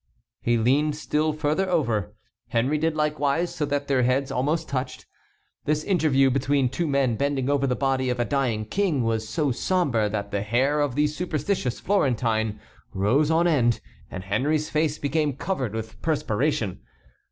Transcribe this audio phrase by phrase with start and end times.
[0.41, 2.15] He leaned still further over.
[2.47, 5.05] Henry did likewise, so that their heads almost touched.
[5.65, 9.51] This interview between two men bending over the body of a dying king was so
[9.51, 12.59] sombre that the hair of the superstitious Florentine
[12.95, 13.79] rose on end,
[14.09, 16.79] and Henry's face became covered with perspiration.